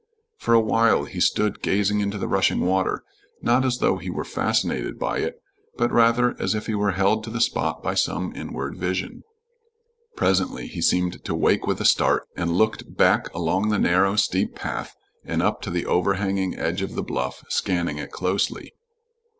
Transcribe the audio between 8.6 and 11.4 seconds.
vision. Presently he seemed to